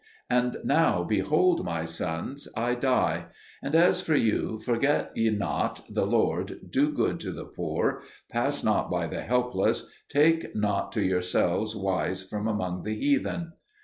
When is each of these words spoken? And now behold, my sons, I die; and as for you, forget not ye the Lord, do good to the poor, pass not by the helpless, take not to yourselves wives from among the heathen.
And 0.31 0.57
now 0.63 1.03
behold, 1.03 1.63
my 1.63 1.85
sons, 1.85 2.47
I 2.57 2.73
die; 2.73 3.25
and 3.61 3.75
as 3.75 4.01
for 4.01 4.15
you, 4.15 4.57
forget 4.57 5.11
not 5.15 5.83
ye 5.87 5.93
the 5.93 6.07
Lord, 6.07 6.59
do 6.71 6.91
good 6.91 7.19
to 7.19 7.31
the 7.31 7.45
poor, 7.45 8.01
pass 8.27 8.63
not 8.63 8.89
by 8.89 9.05
the 9.05 9.21
helpless, 9.21 9.85
take 10.09 10.55
not 10.55 10.91
to 10.93 11.03
yourselves 11.03 11.75
wives 11.75 12.23
from 12.23 12.47
among 12.47 12.81
the 12.81 12.95
heathen. 12.95 13.51